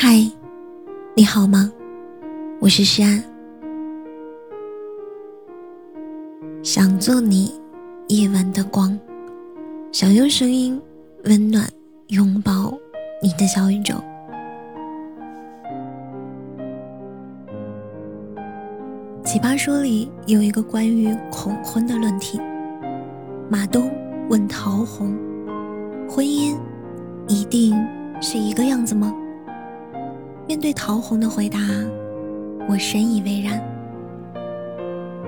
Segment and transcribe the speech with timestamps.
[0.00, 0.24] 嗨，
[1.16, 1.72] 你好吗？
[2.60, 3.20] 我是诗安，
[6.62, 7.52] 想做你
[8.06, 8.96] 夜晚的光，
[9.90, 10.80] 想用声音
[11.24, 11.68] 温暖
[12.10, 12.72] 拥抱
[13.20, 13.96] 你的小宇宙。
[19.24, 22.40] 奇葩说里有一个关于恐婚的论题，
[23.50, 23.90] 马东
[24.30, 25.12] 问陶虹
[26.08, 26.56] ：“婚姻
[27.26, 27.74] 一定
[28.20, 29.12] 是一个样子吗？”
[30.48, 31.58] 面对陶虹的回答，
[32.66, 33.62] 我深以为然。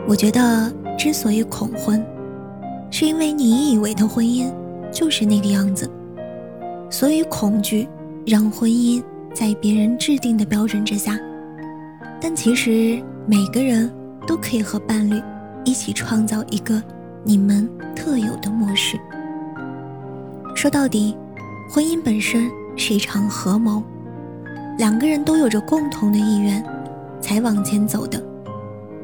[0.09, 2.03] 我觉得，之所以恐婚，
[2.91, 4.51] 是因为你以为的婚姻
[4.91, 5.89] 就是那个样子，
[6.89, 7.87] 所以恐惧
[8.27, 11.19] 让婚姻在别人制定的标准之下。
[12.19, 13.93] 但其实，每个人
[14.27, 15.23] 都可以和伴侣
[15.67, 16.83] 一起创造一个
[17.25, 18.99] 你们特有的模式。
[20.57, 21.15] 说到底，
[21.69, 23.83] 婚姻本身是一场合谋。
[24.81, 26.65] 两个人都有着共同的意愿，
[27.21, 28.19] 才往前走的，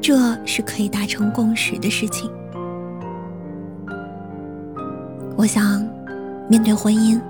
[0.01, 2.27] 这是可以达成共识的事情。
[5.35, 5.87] 我想，
[6.49, 7.21] 面对婚姻，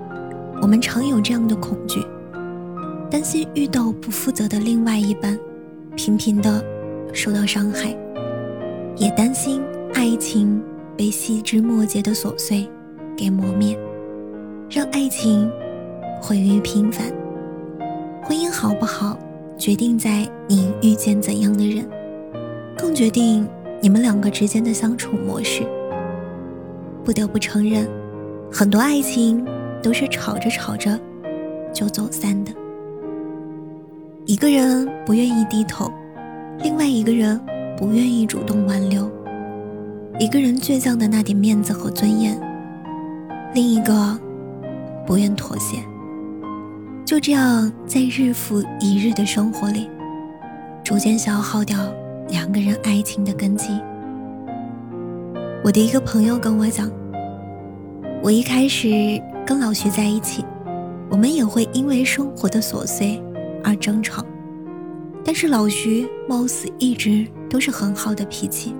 [0.62, 2.02] 我们常有这样的恐惧：
[3.10, 5.38] 担心遇到不负责的另外一半，
[5.94, 6.64] 频频的
[7.12, 7.94] 受到伤害；
[8.96, 9.60] 也担心
[9.92, 10.58] 爱情
[10.96, 12.66] 被细枝末节的琐碎
[13.14, 13.78] 给磨灭，
[14.70, 15.52] 让爱情
[16.18, 17.12] 毁于平凡。
[18.22, 19.18] 婚姻好不好，
[19.56, 21.88] 决定在你遇见怎样的人，
[22.76, 23.46] 更决定
[23.80, 25.62] 你们两个之间的相处模式。
[27.04, 27.88] 不得不承认，
[28.52, 29.44] 很多爱情
[29.82, 30.98] 都是吵着吵着
[31.72, 32.52] 就走散的。
[34.26, 35.90] 一个人不愿意低头，
[36.62, 37.40] 另外一个人
[37.78, 39.04] 不愿意主动挽留；
[40.18, 42.38] 一个人倔强的那点面子和尊严，
[43.54, 44.18] 另一个
[45.06, 45.78] 不愿妥协。
[47.08, 49.88] 就这样，在日复一日的生活里，
[50.84, 51.90] 逐渐消耗掉
[52.28, 53.68] 两个人爱情的根基。
[55.64, 56.92] 我的一个朋友跟我讲，
[58.22, 58.90] 我一开始
[59.46, 60.44] 跟老徐在一起，
[61.08, 63.18] 我们也会因为生活的琐碎
[63.64, 64.22] 而争吵，
[65.24, 68.74] 但是老徐貌似一直都是很好的脾气，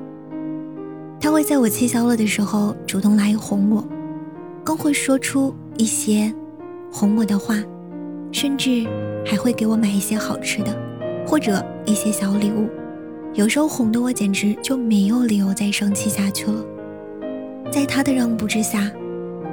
[1.18, 3.82] 他会在我气消了的时候主动来哄我，
[4.62, 6.30] 更会说出一些
[6.92, 7.54] 哄我的话。
[8.32, 8.86] 甚至
[9.24, 10.76] 还会给我买一些好吃的，
[11.26, 12.68] 或者一些小礼物。
[13.34, 16.64] 有时候哄得我简直就没有理由再生气下去了。
[17.70, 18.90] 在他的让步之下，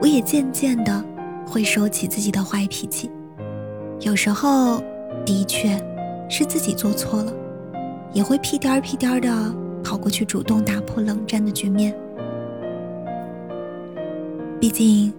[0.01, 1.03] 我也渐渐的
[1.45, 3.11] 会收起自己的坏脾气。
[3.99, 4.81] 有时候
[5.25, 5.77] 的确
[6.29, 7.33] 是自己做错了，
[8.13, 11.95] 也会屁颠儿屁颠儿的跑过去主动打破冷战的局面。
[14.59, 15.13] 毕竟，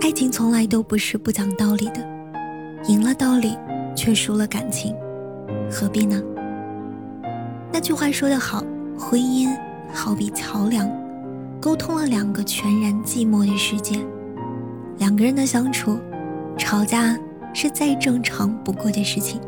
[0.00, 2.11] 爱情从来都不是不讲道理的。
[2.88, 3.56] 赢了道理，
[3.94, 4.94] 却输了感情，
[5.70, 6.20] 何必呢？
[7.72, 8.62] 那句话说得好，
[8.98, 9.48] 婚姻
[9.92, 10.90] 好比桥梁，
[11.60, 13.98] 沟通了两个全然寂寞的世界。
[14.98, 15.96] 两个人的相处，
[16.58, 17.16] 吵架
[17.54, 19.40] 是再正常不过的事情，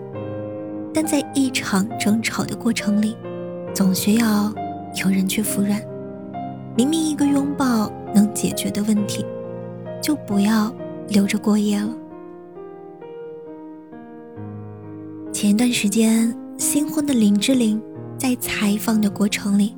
[0.92, 3.16] 但在一场争吵的过程里，
[3.74, 4.52] 总需要
[5.04, 5.80] 有人去服软。
[6.76, 9.26] 明明一个拥抱能解决的问题，
[10.00, 10.72] 就不要
[11.08, 11.88] 留着过夜了。
[15.44, 17.78] 前段时间，新婚的林志玲
[18.18, 19.76] 在采访的过程里，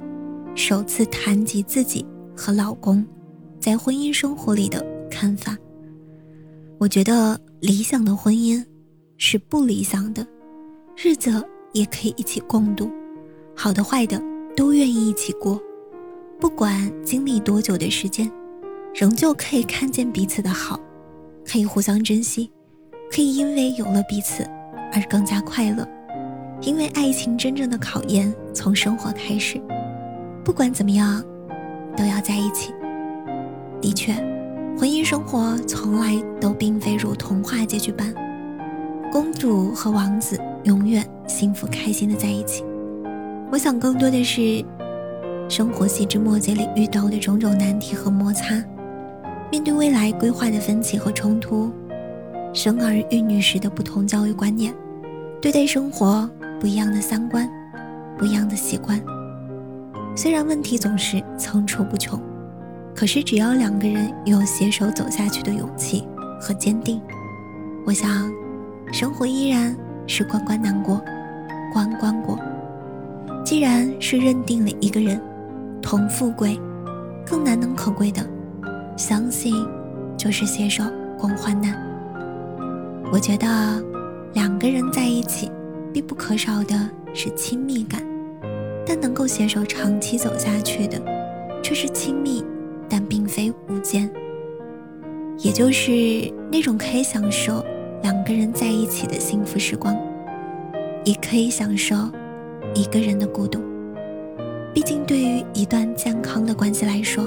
[0.55, 2.07] 首次谈及自己
[2.37, 3.05] 和老公
[3.59, 5.59] 在婚姻生活里的看法。
[6.79, 8.65] 我觉得理想的婚姻
[9.17, 10.25] 是不理想的，
[10.97, 12.89] 日子也可以一起共度，
[13.53, 14.23] 好的坏的
[14.57, 15.61] 都愿意一起过，
[16.39, 18.31] 不管经历多久的时间，
[18.95, 20.79] 仍旧可以看见彼此的好，
[21.45, 22.53] 可以互相珍惜，
[23.11, 24.49] 可以因为有了彼此。
[24.97, 25.87] 而更加快乐，
[26.63, 29.61] 因为爱情真正的考验从生活开始。
[30.43, 31.23] 不管怎么样，
[31.95, 32.73] 都要在一起。
[33.79, 34.15] 的确，
[34.79, 38.15] 婚姻生活从来都并非如童话结局般，
[39.13, 42.65] 公主和王子永远幸福开心的在一起。
[43.53, 44.65] 我想，更多的是
[45.47, 48.55] 生活细枝末节里遇到的种种难题和摩擦，
[49.53, 51.71] 面对未来规划的分歧和冲突。
[52.55, 54.75] 生儿育女时的不同教育观念，
[55.47, 56.29] 对待生活
[56.59, 57.49] 不一样的三观，
[58.19, 59.01] 不一样的习惯。
[60.17, 62.21] 虽然问题总是层出不穷，
[62.97, 66.05] 可是只要两个人有携手走下去的勇气
[66.41, 67.01] 和坚定，
[67.87, 68.29] 我想，
[68.93, 69.73] 生活依然
[70.09, 71.01] 是关关难过，
[71.73, 72.37] 关关过。
[73.45, 75.23] 既然是认定了一个人
[75.81, 76.61] 同富贵，
[77.25, 78.21] 更难能可贵的，
[78.97, 79.55] 相信
[80.17, 80.83] 就是携手
[81.17, 81.81] 共患难。
[83.13, 83.47] 我觉得，
[84.37, 85.51] 两个人在一起，
[85.95, 86.79] 必不可少的
[87.15, 88.03] 是亲密感，
[88.85, 91.01] 但能够携手长期走下去的，
[91.63, 92.45] 却是亲密，
[92.87, 94.11] 但并非无间。
[95.39, 97.65] 也就是那种可以享受
[98.03, 99.97] 两个人在一起的幸福时光，
[101.03, 101.97] 也可以享受
[102.75, 103.59] 一个人的孤独。
[104.75, 107.25] 毕竟，对于一段健康的关系来说，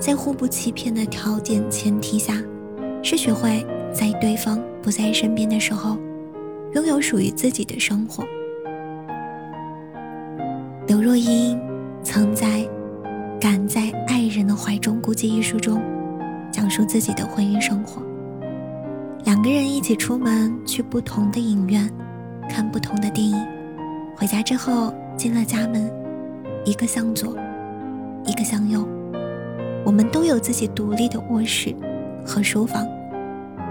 [0.00, 2.42] 在互不欺骗的条件前提下，
[3.00, 5.96] 是学会在对方不在身边的时候，
[6.74, 8.24] 拥有属于自己的生活。
[10.86, 11.60] 刘若英
[12.02, 12.46] 曾在
[13.40, 15.80] 《敢在爱人的怀中孤寂》一书中。
[16.52, 18.02] 讲述自己的婚姻生活，
[19.24, 21.88] 两个人一起出门去不同的影院
[22.48, 23.40] 看不同的电影，
[24.16, 25.88] 回家之后进了家门，
[26.64, 27.36] 一个向左，
[28.26, 28.84] 一个向右，
[29.84, 31.72] 我们都有自己独立的卧室
[32.26, 32.84] 和书房，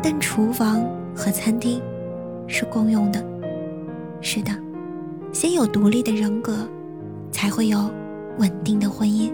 [0.02, 0.86] 但厨房
[1.16, 1.82] 和餐厅
[2.48, 3.24] 是共用的。
[4.22, 4.52] 是的，
[5.32, 6.68] 先有独立的人格，
[7.32, 7.90] 才会有
[8.38, 9.32] 稳定的婚姻。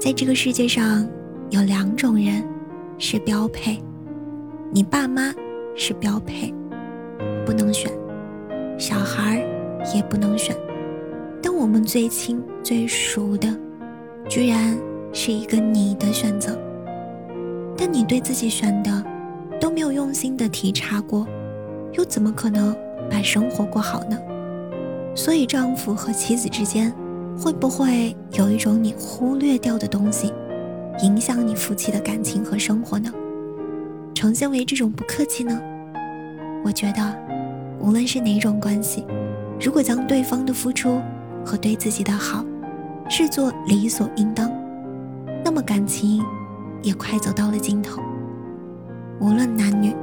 [0.00, 1.06] 在这个世界上。
[1.50, 2.42] 有两种人
[2.98, 3.80] 是标配，
[4.72, 5.32] 你爸妈
[5.76, 6.52] 是标配，
[7.44, 7.88] 不能选；
[8.76, 9.46] 小孩
[9.94, 10.56] 也不能选。
[11.40, 13.48] 但我们最亲最熟的，
[14.28, 14.76] 居然
[15.12, 16.58] 是一个你的选择。
[17.76, 18.90] 但你对自己选的
[19.60, 21.26] 都没有用心的体察过，
[21.92, 22.76] 又怎么可能
[23.10, 24.18] 把生活过好呢？
[25.14, 26.92] 所以，丈夫和妻子之间，
[27.38, 30.32] 会不会有一种你忽略掉的东西？
[31.02, 33.10] 影响你夫妻的感情和生活呢？
[34.14, 35.58] 呈现为这种不客气呢？
[36.64, 37.18] 我觉得，
[37.80, 39.06] 无论是哪种关系，
[39.60, 41.00] 如果将对方的付出
[41.44, 42.44] 和对自己的好
[43.08, 44.50] 视作理所应当，
[45.44, 46.22] 那么感情
[46.82, 48.02] 也快走到了尽头。
[49.20, 49.94] 无论男女，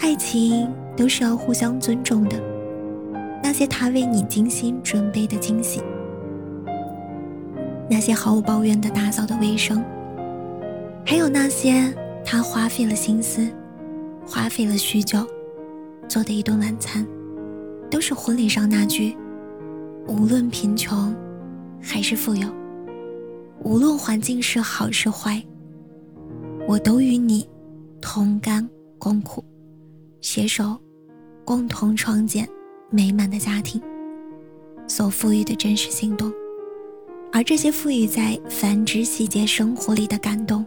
[0.00, 2.36] 爱情都是要互相尊重的。
[3.42, 5.80] 那些他为你精心准备的惊喜。
[7.88, 9.82] 那些毫无抱怨的打扫的卫生，
[11.06, 11.94] 还有那些
[12.24, 13.48] 他花费了心思、
[14.26, 15.24] 花费了许久
[16.06, 17.06] 做的一顿晚餐，
[17.88, 19.16] 都是婚礼上那句
[20.06, 21.14] “无论贫穷
[21.80, 22.48] 还是富有，
[23.64, 25.42] 无论环境是好是坏，
[26.66, 27.48] 我都与你
[28.00, 28.68] 同甘
[28.98, 29.44] 共苦，
[30.20, 30.76] 携手
[31.44, 32.48] 共同创建
[32.90, 33.80] 美满的家庭”
[34.86, 36.32] 所赋予的真实行动。
[37.30, 40.64] 而这些赋予在繁殖细节生活里的感动，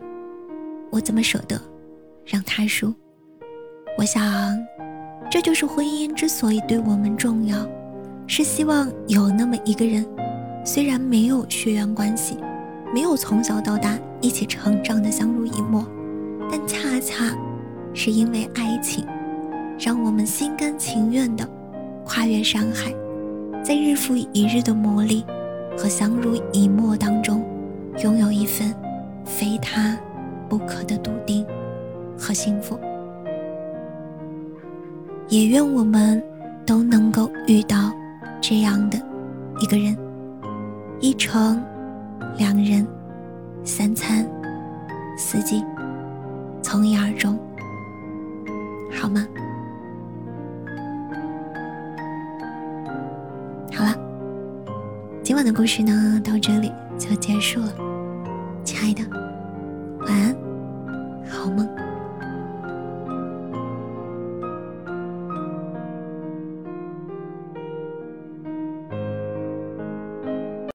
[0.91, 1.59] 我怎么舍得
[2.25, 2.93] 让他输？
[3.97, 4.23] 我想，
[5.29, 7.67] 这就是婚姻之所以对我们重要，
[8.27, 10.05] 是希望有那么一个人，
[10.63, 12.37] 虽然没有血缘关系，
[12.93, 15.83] 没有从小到大一起成长的相濡以沫，
[16.51, 17.33] 但恰恰
[17.93, 19.05] 是因为爱情，
[19.79, 21.49] 让我们心甘情愿的
[22.05, 22.93] 跨越山海，
[23.63, 25.23] 在日复一日的磨砺。
[25.77, 27.43] 和相濡以沫当中，
[28.03, 28.75] 拥有一份
[29.23, 29.97] 非他
[30.49, 31.45] 不可的笃定
[32.19, 32.77] 和幸福。
[35.29, 36.21] 也愿我们
[36.65, 37.91] 都能够遇到
[38.41, 38.99] 这样的
[39.61, 39.97] 一个人，
[40.99, 41.63] 一程
[42.37, 42.85] 两人，
[43.63, 44.27] 三餐
[45.17, 45.63] 四季，
[46.61, 47.37] 从一而终，
[48.91, 49.27] 好吗？
[53.73, 53.95] 好了
[55.23, 57.73] 今晚的故事呢，到这里就结束了，
[58.63, 59.30] 亲爱的。